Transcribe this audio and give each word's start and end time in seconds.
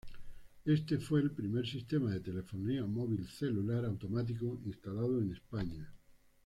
Este 0.65 0.97
fue 0.97 1.21
el 1.21 1.29
primer 1.29 1.67
sistema 1.67 2.09
de 2.09 2.21
telefonía 2.21 2.83
móvil 2.85 3.27
celular 3.27 3.85
automático 3.85 4.59
instalado 4.65 5.21
en 5.21 5.31
España. 5.33 5.93